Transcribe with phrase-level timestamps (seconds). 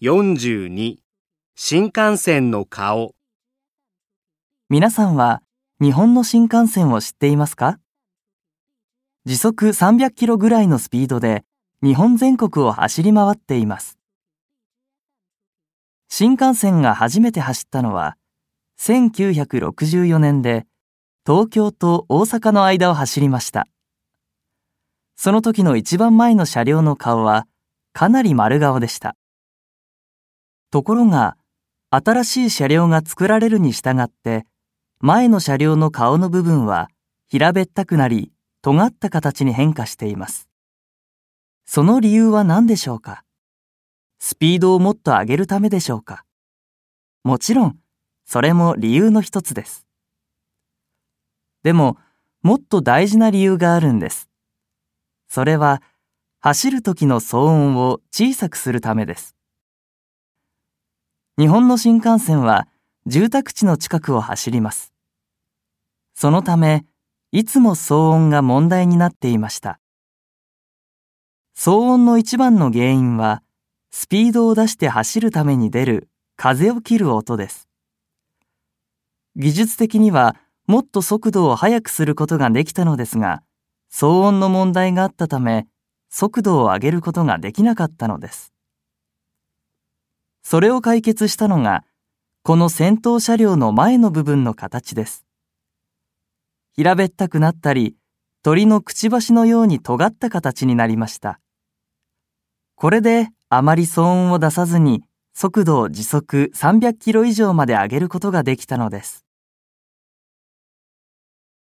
[0.00, 0.98] 42
[1.56, 3.16] 新幹線の顔
[4.68, 5.42] 皆さんは
[5.80, 7.80] 日本の新幹線を知っていますか？
[9.24, 11.44] 時速300キロぐらいのスピードで
[11.82, 13.98] 日本全国を走り回っています。
[16.08, 18.16] 新幹線が初めて走ったのは
[18.78, 20.64] 1964年で
[21.26, 23.66] 東京と大阪の間を走りました。
[25.16, 27.48] その時の一番前の車両の顔は
[27.92, 29.16] かなり丸顔でした。
[30.70, 31.36] ところが、
[31.90, 34.46] 新しい車両が作られるに従って、
[35.00, 36.90] 前の車両の顔の部分は
[37.26, 40.48] 平べったくなり、尖った形に変化しています。
[41.64, 43.24] その理由は何でしょうか？
[44.18, 46.24] スピードをもっと上げるためでしょうか？
[47.24, 47.78] もちろん、
[48.26, 49.86] それも理由の一つです。
[51.62, 51.96] でも、
[52.42, 54.28] もっと大事な理由があるんです。
[55.28, 55.82] それは、
[56.40, 59.34] 走る時の騒音を小さくするためです。
[61.38, 62.66] 日本の新幹線は
[63.06, 64.92] 住宅地の近くを走ります。
[66.14, 66.84] そのため、
[67.30, 69.78] いつも騒音が問題になっていました。
[71.56, 73.44] 騒音の一番の原因は、
[73.92, 77.68] スピードを出して走るために出る風を切る音です。
[79.36, 80.34] 技術的には
[80.66, 83.44] もっと速度を速くすることができたのですが、
[83.92, 85.68] 騒音の問題があったため、
[86.10, 88.52] 速度を上げることができなかったのです。
[90.50, 91.84] それを解決したのが、
[92.42, 95.26] この先頭車両の前の部分の形です。
[96.74, 97.96] 平べったくなったり、
[98.42, 101.38] 鳥のくちばしのように尖った形になりました。
[102.76, 105.04] これであまり騒音を出さずに、
[105.34, 109.27] 速度を時速300キロ以上まで上げることができたのです。